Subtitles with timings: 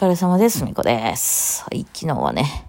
[0.00, 0.64] 疲れ様です。
[0.64, 1.62] みこです。
[1.64, 2.64] はい、昨日はね、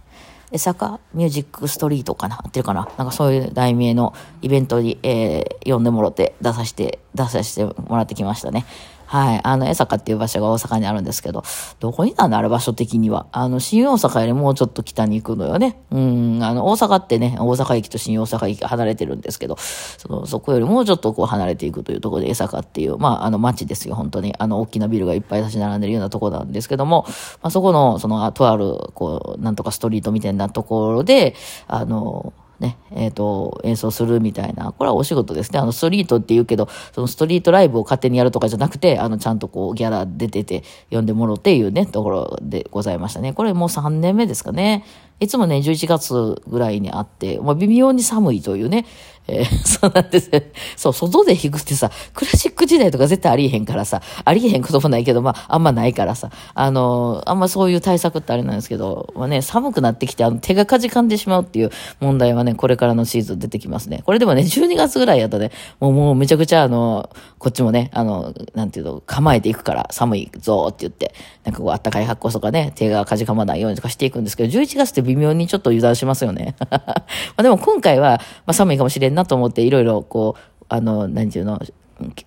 [0.52, 8.66] 江坂ミュージックストリートかな合ってるかななんかそういう題名のイベントに、えー、呼んでもろて、出させて、出させてもらってきましたね。
[9.12, 9.42] はい。
[9.44, 11.44] あの、江坂っていう場所が大阪にあるんですけど、
[11.82, 13.28] どこになんだある場所的には。
[13.34, 15.82] あの、新大阪よりもうちょっと北に行くのよね。
[15.92, 24.34] うん、あの、大阪ってね、大阪駅と新大阪駅が離れてるんですけど、その、そこよりもうちょっとこう離れていくというところで江坂っていう、まあ、あの、街ですよ、本当に。
[24.40, 27.04] あの、大きなビルがいっぱい立ち並んでるようなとこなんですけども、
[27.42, 31.36] まあ、そこの、その、とある、こう、なんとかストリートみたいなところで、
[31.68, 34.72] あの、ね、えっ、と、演奏するみたいな。
[34.72, 35.60] これはお仕事ですね。
[35.60, 43.34] あの、ストリートって言うけど、そのストリートライブを勝手にやるとかじゃなくて、あの、ちゃんとこう、ギャラ出てて、呼んでもろっていうね、ところでございましたね。
[43.34, 44.86] これもう3年目ですかね。
[45.22, 48.86] いつもね、11月ぐらいにあって、まあ、微妙に寒いというね。
[49.28, 50.52] えー そうなんですね。
[50.76, 64.02] そう、外で弾くってさ、クラシック時代とか絶対ありえへんからさ、ありえへんこともないけど、まあ、あんまないからさ、あの、あんまそういう対策ってあれなんですけど、まあね、寒くなってきて、あの、手がかじかんでしまうっていう問題はね、これからのシーズン出てきますね。
[64.06, 71.14] これでもね、12月ぐらいやったね、もう、もうめちゃくちゃあの、こっちもね、あの、なんていうの、構えていくから、寒いぞーって言って、
[71.44, 76.56] なんかこう、あったかい発酵とかね、手がかじかまないようにとかしていくんですけど、11月って微妙にちょっと油断しますよね。
[76.70, 76.80] ま
[77.38, 81.60] あでも今回は、まあ寒いかもしれんなと思って、いろいろこう、あの、何ていうの、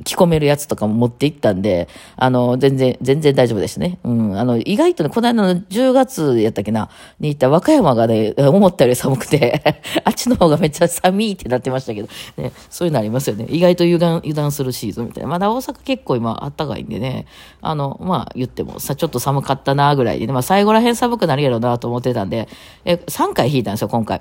[0.05, 3.99] 着込めるやつとかも持って行ったんで、あの、全然、全然大丈夫でしたね。
[4.05, 4.39] うん。
[4.39, 6.89] あの、意外とね、この間の10月やったっけな、
[7.21, 9.63] に行った和歌山がね、思ったより寒くて、
[10.05, 13.47] あっちの方がめっちゃ寒いってなってましたけど、ね、そういうのありますよね。
[13.49, 15.29] 意外と油断、油断するシーズンみたいな。
[15.29, 17.27] まだ大阪結構今あったかいんでね、
[17.61, 22.49] あの、まあ言ってもさ、ちょっと寒かったなぐらいでね、まあ最後ら辺寒くなるやろうなと思ってたんで、
[22.85, 24.21] え、3回弾いたんですよ、今回。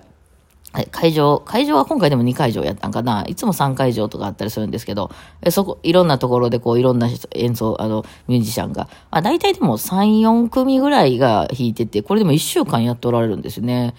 [0.92, 3.24] 会場、会場は今回でも2会場やったんかな。
[3.28, 5.12] いつも3会場とかあったりするんですけど、
[5.52, 13.94] そこ、いろんなところでこう、いろんな演奏、あの、ミュージシャンが、まあ大体でも3、4組ぐらいが弾いてて、これでも1週間やっておられるんですね。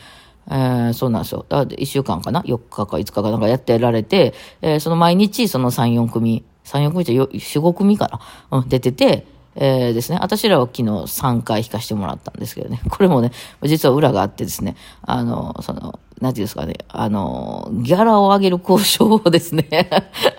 [0.50, 1.46] えー、そうなんですよ。
[1.48, 8.08] だ1週間かな ?4 日か5日かなんかやってられて、えー、その毎日その3、4組、3、4組じゃ4、5組か
[8.50, 8.58] な？
[8.58, 10.18] うん、出てて、えー、ですね。
[10.20, 12.80] 私らは昨日3回弾かしてもらったんですけどね。
[12.90, 13.30] これもね、
[13.62, 19.66] 実は裏があってですね、あの、その、なんていうんですかね、あの、ギャラを上げる交渉をですね、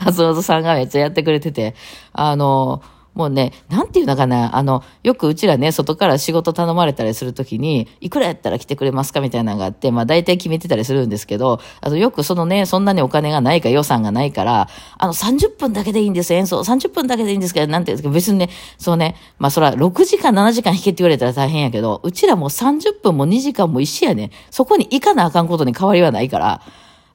[0.03, 1.75] 松本さんがめっちゃやってくれてて、
[2.13, 2.81] あの、
[3.15, 14.67] もうね、なんていうのかな、あの、よくうちらね、外から仕事頼まれたりするときに、いくらやったら来てくれますかみたいなのがあって、まあ大体決めてたりするんですけど、あとよくそのね、そんなにお金がないか予算がないから、
[14.97, 16.59] あの30分だけでいいんです、演奏。
[16.59, 24.31] 30分だけでいいんですけど、なんていうんですか、別にね、そうね、まあそら6時間、7時間弾けって言われたら大変やけど、うちらもう30分も2時間も一緒やね。
[24.51, 26.61] そこに行かなあかんことに変わりはないから、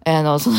[0.04, 0.56] あの、その、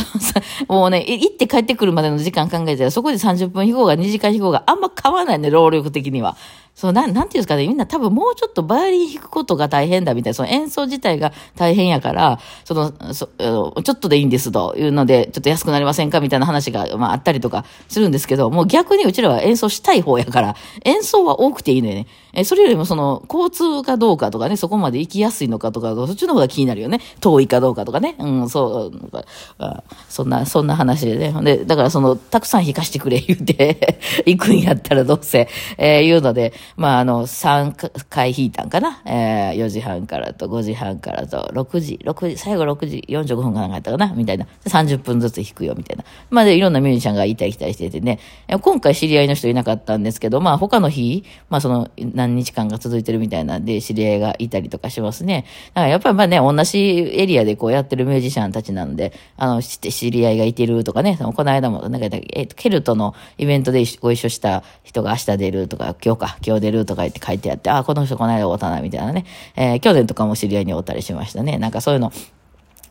[0.68, 6.38] もうね、行って帰ってくるまでの時間考えたら、そこで30分飛行が2時間飛行があんま変わらないね、労力的には。
[6.74, 22.08] そう、なん、なんていうんですかね、みんな多分もうちょっとバイオリン弾くことが大変だみたいな、その演奏自体が大変やから、その、そちょっとでいいんですというので、ちょっと安くなりませんかみたいな話が、まああったりとかするんですけど、もう逆にうちらは演奏したい方やから、演奏は多くていいのよね。
[22.34, 27.02] え、それよりもその、交通かどうかとかね、そこまで行きやすいのかとか、そっちの方が気になるよね。
[27.20, 28.16] 遠いかどうかとかね。
[28.20, 29.12] うん、そう、
[29.60, 31.34] あそんな、そんな話でね。
[31.44, 39.02] で、だからその、たくさん弾かしてくれ言うて、 行くんやったらどうせ、えー、言うので、まああの、3回弾いたんかな？
[39.06, 44.14] えー、4時半からと5時半からと6時、6時、最後6時45分かなんかったかな？
[44.14, 44.48] みたいな。
[44.66, 46.04] 30分ずつ弾くよ、みたいな。
[46.30, 48.20] まあで、いろんなミュージシャンがいたり来たりしててね。
[48.62, 55.46] 今回知り合いの人いなかったんですけど、まあ他の日、まあその、何日間が続いてるみたいなんで、知り合いがいたりとかしますね。
[55.74, 69.26] だからやっぱりまあね、同じエリアでこうやってるミュージシャンたちなんで、あの、知って知り合いがいてるとかね、この間も、なんか、えっ、と、ケルトのイベントでご一緒した人が明日出るとか、今日か、今日出るとか言って書いてあって、あ、この人この間会うたな、みたいなね。
[69.56, 71.58] えー、去年とかも知り合いに会ったりしましたね。
[71.58, 72.12] なんかそういうの、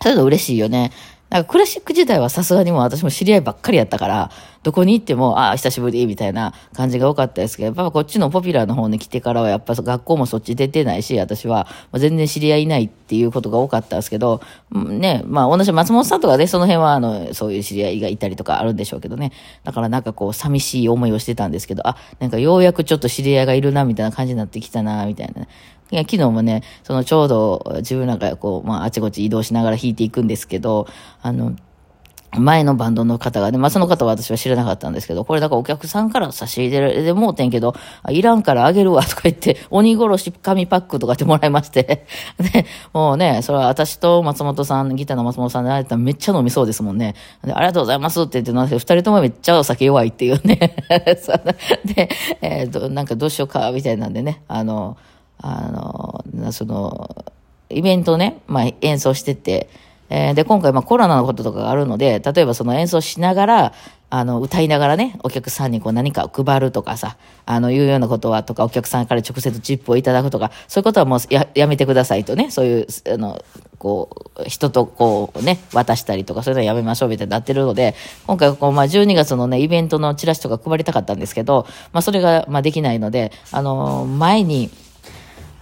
[0.02, 0.92] そういうの嬉しいよね。
[1.30, 4.30] なんかクラシック時代はさすがにもう私も知り合いばっかりやったから、
[4.62, 14.42] どこに行っても、ああ、久しぶりみたいな感じが多かったですけど、やっぱこっちのポピュラーの方に来てからは、やっぱ学校もそっち出てないし、私は全然知り合いないっていうことが多かったんですけど、
[14.72, 19.32] ね、まあ同じ松本さんとかね、その辺はあの、そういう知り合いがいたりとかあるんでしょうけどね。
[19.64, 25.46] だからなんかこう、寂しい思いをしてたんですけど、あ、なんかようやくちょっと知り合いがいるな、みたいな感じになってきたな、みたいな。
[25.90, 30.86] いや、昨日もね、そのちょうど自分なんかこう、まああちこち移動しながら弾いていくんですけど、
[31.22, 31.56] あの、
[32.38, 37.74] 前のバンドの方がね、まあ、その方は私は知らなかったんですけど、これだからお客さんから差し入れでもうてんけど、
[38.08, 42.06] いらんからあげるわとか言って、鬼殺し紙パックとかってもらいまして、
[42.52, 47.16] で、もうね、それは私と松本さん、ギターの松本さんであれたらめっちゃ飲みそうですもんね。
[47.44, 50.56] で、ありがとうございますって言ってなんですけど、二人ともめっちゃお酒弱いっていうね。
[51.84, 52.08] で、
[52.42, 54.96] えっ、ー、と、なんかどうしようか、みたいなんでね、あの、
[55.42, 57.24] あの、その、
[57.68, 59.68] イベントね、まあ演奏してて、
[60.08, 63.72] えー、で、今回まあコロナのこととかがあるので、例えばその演奏しながら、
[64.12, 67.16] あの、歌いながらね、お客さんにこう何か配るとかさ、
[67.46, 73.40] あの、いうようなことは、とか、お客さんから直接チップをいただくとか、そういうことはもうややめてくださいとね、そういう、あの、
[73.78, 77.94] こう、人とこうね、渡したりとか、そういうのはやめましょうみたいになってるので、
[78.26, 84.70] 今回こう、まあ、12月のね、イベントのチラシとか配りたかったんですけど、まあ、それが、まあ、できないので、あの、前に、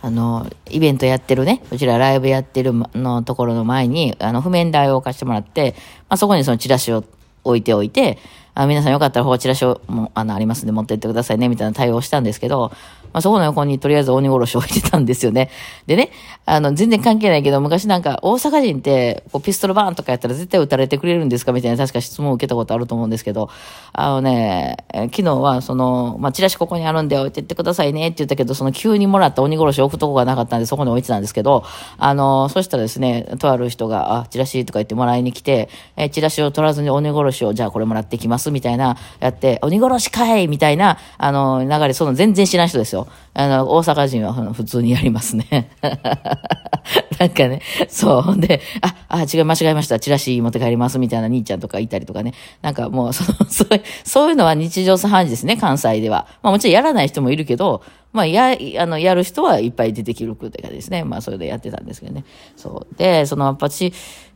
[0.01, 5.75] あの、イベントやってるね、うちらライブやってるのところの前に、あの、譜面台を貸してもらって、
[6.09, 7.05] まあ、そこにそのチラシを
[7.45, 8.19] 置いておいて、
[8.55, 12.73] あ皆さんよかったらほうチラシをもうあのありますんで持ってってくださいね、みたいな対応したんですけど、
[13.13, 15.51] まあ、そこの横にとりあえず鬼殺し置いてたんですよね。
[15.87, 16.11] でね、
[16.47, 23.51] あの、全然関係ないけど、昔なんか大阪人って、こうピストルバーンとかやったら絶対撃たれてくれるんですかみたいな確か質問を受けたことあると思うんですけど、
[23.93, 31.65] あのね、昨日はその、まあ、チラシここにあるんで置いてってくださいねって言ったけど、その急にもらった鬼殺しを置くとこがなかったんでそこに置いてたんですけど、
[31.99, 42.98] あの、そしたらですね、とある人が、あ、チラシとか言ってもらいに来て、え、チラシを取らずに鬼殺しを、じゃあこれもらってきますみたいな、やって、鬼殺しかいみたいな、あの、流れ、その全然知らん人ですよ。
[43.35, 45.71] あの、大阪人は普通にやりますね。
[47.19, 48.23] なんかね、そう。
[48.23, 49.99] ほんで、あ、あ、違う、間違えました。
[50.01, 52.33] チラシ持って帰りますみたいな兄ちゃんとかいたりとかね。
[52.63, 56.27] なんかもう、その、そういう、そういうのは日常茶飯事ですね、関西では。
[56.43, 57.83] まあもちろんやらない人もいるけど、
[58.19, 61.05] まあ、や、あの、やる人はいっぱい出てくるってかですね。
[61.05, 62.25] まあ、それでやってたんですけどね。
[62.57, 62.95] そう。
[62.97, 63.93] で、その、やっぱし、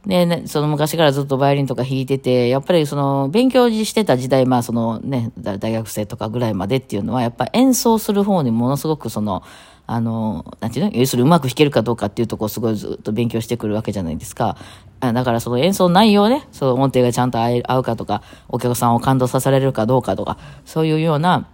[0.06, 9.42] ね、ね、その昔からずっとバイオリンとか弾いてて、やっぱりその、勉強してた時代、まあ、そのね、大学生とかぐらいまでっていうのは、やっぱ演奏する方にものすごくその、
[9.84, 10.92] あの、なんていうの？
[10.96, 14.56] 要するにうまく弾けるかどうかっていうとこをすごいずっと勉強してくるわけじゃないですか。
[15.00, 21.48] だからその演奏内容ね、その音程がちゃんと合うかとか、お客さんを感動させられるかどうかとか、そういうような、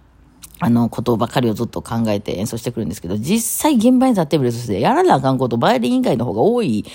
[0.59, 6.85] あの、ことばかりをずっと考えて演奏してくるんですけど、実際現場に立ってみるとして、やらなあかんこと、バイオリン以外の方が多い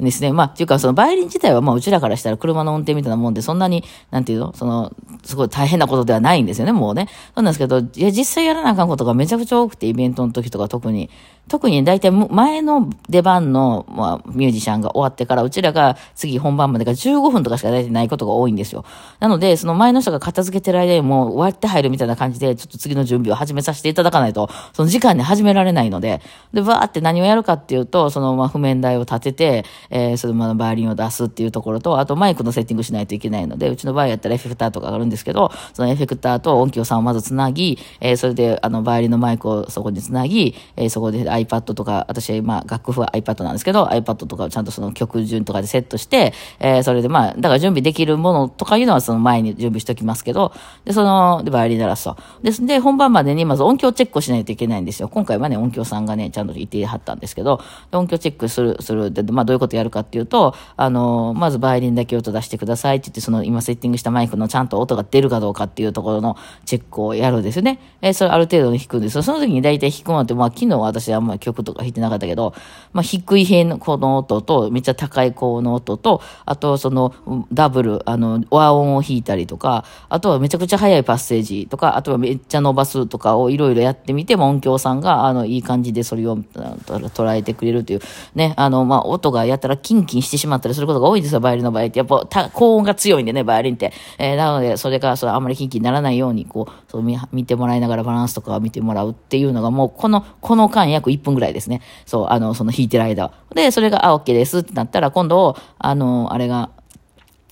[0.00, 0.32] んですね。
[0.32, 4.92] まあ、っていうか、そのバイオリン自体は、まあ、うちらからしたら車の運転みたいなもんで、そんなに、なんていうのその、
[5.22, 7.06] すごい大変なことではないんですよね、もうね。
[7.34, 11.08] そうなんですけど、いや、実際やらなあかんことがめちゃくちゃ多くて、イベントの時とか特に。
[11.48, 18.84] 特に大体前の出番の、まあ、ミュージシャンが終わってから、うちらが次本番までが15分とかしか大体ないことが多いんですよ。
[19.20, 26.22] なので、その前の人が片付けてる間にもう終わって入るみたいな感じで、ちょっと次の準備を始めさせていただかないと、その時間に始められないので、
[26.52, 50.52] で、バーって何をやるかっていうと、その、まあ、譜面台を立てて、えー、その、まあ、バイオリンを出すっていうところと、あとマイクのセッティングしないといけないので、うちの場合やったらエフェクターとかがあるんですけど、そのエフェクターと音響さんをまずつなぎ、えー、それで、あの、バイオリンのマイクをそこにつなぎ、えー、そこで iPad とか、私は今、楽譜は iPad なんですけど、iPad とかをちゃんとその曲順とかでセットして、えー、それでまあ、だから準備できるものとかいうのはその前に準備しておきますけど、
[50.84, 52.16] で、その、で、バイオリン鳴らすと。
[52.42, 55.08] ですで、本番までにまず音響チェックをしないといけないんですよ。
[55.08, 57.60] 今回はね、音響さんがね、ちゃんといてはったんですけど、
[57.92, 59.10] 音響チェックする、する。
[59.10, 67.78] で、まあ、どういうことやるかっていうと、あの、まずバイオリンだけ音出してくださいって言って、その今セッティングしたマイクのちゃんと音が出るかどうかっていうところのチェックをやるんですよね。
[68.00, 69.22] えー、それある程度に弾くんですよ。
[69.22, 72.54] その時に大体弾くのって、まあ、昨日私あんまり曲とか弾いてなかったけど、
[72.92, 77.14] まあ、低い辺のこの音と、めっちゃ高い高の音と、あとその
[77.52, 88.00] ダブル、あの、和音を弾いたりとか、あとはめちゃくちゃ速いパッセージとか、あとはめっちゃ伸ばすとかをいろいろやってみて、音響さんが、あの、いい感じでそれを捉えてくれるという、
[88.34, 91.98] ね、あの、まあ、音がやったらキンキンしてしまったりすることが多いんですよ、バイオリンの場合って。
[91.98, 93.92] やっぱ、高音が強いんでね、バイオリンって。
[94.18, 101.80] えー、なので、それが、それあんまりキンキンにならないように、こう、そう見見てもらいながらバランスとかを見てもらうっていうのが、もう、この、この間約1分ぐらいですね。
[102.06, 103.32] そう、あの、その弾いてる間は。
[103.54, 106.70] で、それが、あ、OK ですってなったら、今度、あの、あれが、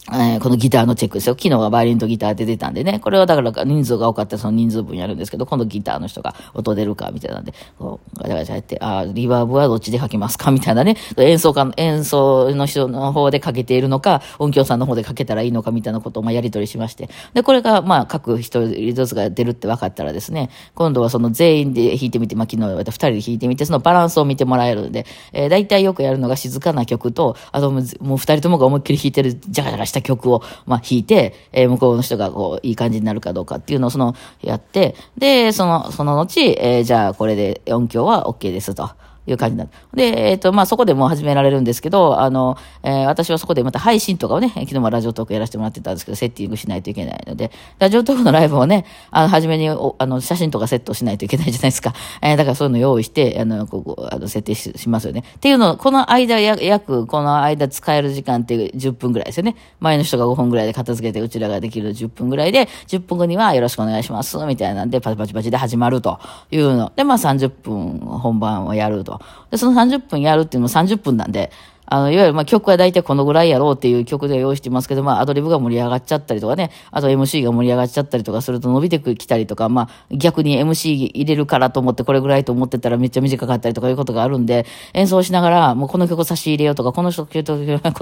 [0.09, 1.35] えー、このギターのチェックですよ。
[1.35, 3.01] 昨日はバイオリンとギターで出たんでね。
[3.01, 10.97] これはだから人数が多かったらその人数分やるんですけど、今度ギターの人が音出るかみたいなんで、こう、ガチャガチャやって、あ、リバーブはどっちでかけますかみたいなね。
[11.19, 17.11] 演奏家の、演奏の人の方でかけているのか、音響さんの方でかけたらいいのかみたいなことをまあやり取りしまして。
[17.35, 27.83] で、これがまあ各一人ずつが出るって分かったらですね、今度はその全員で弾いてみて、まあ昨日は二人で弾いてみて、そのバランスを見てもらえるんで、えー、大体よくやるのが静かな曲と、あともう
[28.17, 38.91] 二人ともが思いっきり弾いてる、ジャカジャカした曲を、まあ弾いて、えー、向こうの人がこう、いい感じになるかどうかっていうのをその、やって、で、その、その後、えー、じゃあこれで音響は OK ですと。
[39.27, 39.71] いう感じなる。
[39.95, 51.95] で、えっ、と、まあ、そこでも始められるんですけど、あの、えー、私はそこでまた配信とかをね、昨日もラジオトークやらせてもらってたんですけど、セッティングしないといけないので、ラジオトークのライブをね、あの、初めにお、あの、写真とかセットしないといけないじゃないですか。
[52.23, 55.25] えー、だからそういうの用意して、あの、ここ、あの、設定ししますよね。
[55.37, 59.57] っていうのを、この間、約、この間使える時間って10分ぐらいですよね。
[59.81, 66.19] 前の人が5分ぐらいで片付けて、うちらができる10分ぐらいで、10分後にはよろしくお願いします、みたいなんで、パチパチパチで始まると
[66.51, 66.93] いうの。
[66.95, 69.10] で、まあ30分本番をやると。
[69.51, 71.51] で、その30分やるっていうのも30分なんで、
[71.93, 87.33] あの、いわゆる、まあ、曲は大体このぐらいやろうっていう曲で用意してますけど、まあ、アドリブが盛り上がっちゃったりとかね、あと MC が盛り上がっちゃったりとかすると伸びてきたりとか、まあ、逆に MC 入れるからと思ってこれぐらいと思ってたらめっちゃ短かったりとかいうことがあるんで、演奏しながら、もうこの曲を差し入れようとか、この人、こ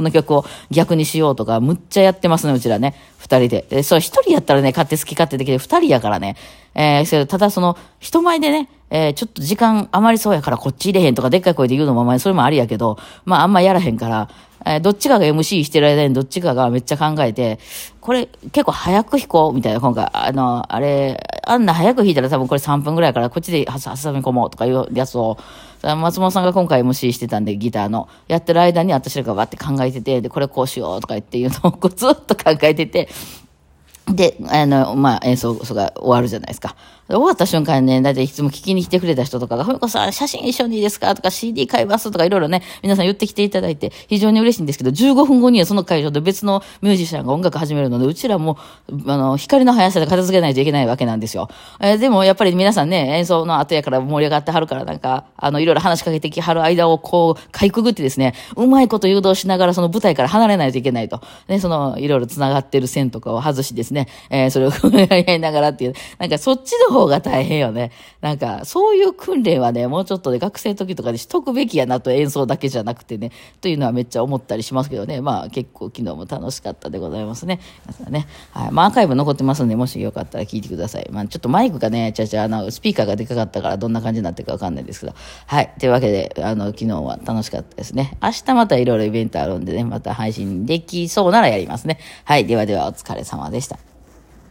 [0.03, 2.95] の曲を逆にしようとか、むっちゃやってますね、うちらね。
[3.17, 3.65] 二人で。
[3.71, 6.37] で、そう、一人やったらね、勝手好き勝手できて、二人やからね。
[6.75, 14.29] えー、ただその、人前でね、えー、ちょっと時間余りそうやからこっち入れへんとかでっかい声で言うのもあまあそれもありやけど、まああんまやらへんから、
[14.67, 17.59] え、どっちかが MC してる間にどっちかがめっちゃ考えて、
[18.01, 23.73] これ結構早く弾こうみたいな、今回、あの、あれ、あんな早く弾いたら多分これ3分ぐらいからこっちで挟
[24.13, 25.39] み込もうとかいうやつを、
[25.83, 33.09] 松本さんが今回 MC してたんでギターの、やってる間に私らがわって考えてて、で、これこうしようとか言っていうのをこうずっと考えてて、
[34.15, 36.77] で、あの、まあ、演奏が終わるじゃないですか。
[37.09, 41.15] 終わった瞬間にね、だいたいいつも聞きに来てくれた人とかが、ふみこさん、写真一緒にいいですか？
[41.15, 42.11] とか CD 買います？
[42.11, 48.59] とかいろいろね、皆さん言ってきていただいて、非常に嬉しいんですけど、15分後にはその会場で別のミュージシャンが音楽始めるので、うちらも、
[49.07, 51.49] あの、光の速さで片付けないといけないわけなんですよ。
[51.81, 61.23] えー、でも、やっぱり皆さんね、演奏の後やから盛り上がってはるから、なんか、あの、いろいろ話しかけてきはる間をこう、かいくぐってですね、うまいこと誘導しながらその舞台から離れないといけないと。
[61.49, 67.93] ね、その、いろいろ繋がってる線とかを外しですね、えー、それを やりながらっていう、なんかそっちの方方が大変よね。
[68.21, 75.21] なんか、そういう訓練はね、もうちょっとで学生の時とかでしとくべきやなと演奏だけじゃなくてね、というのはめっちゃ思ったりしますけどね。
[75.21, 77.61] まあ結構昨日も楽しかったでございますね。
[78.09, 78.27] ね。
[78.53, 78.71] はい。
[78.71, 81.09] まあアーカイブ残ってますんで、もしよかったら聞いてください。
[81.11, 85.15] まあちょっとマイクがね、ちゃちゃ、あの、スピーカーがでかかったからどんな感じになってるかわかんないですけど。
[85.47, 85.73] はい。
[85.79, 88.17] というわけで、あの、昨日は楽しかったですね。
[88.23, 91.99] 明日またいろいろイベントあるんでね、また配信できそうならやりますね。
[92.25, 92.47] はい。
[92.47, 93.98] ではではお疲れ様でした。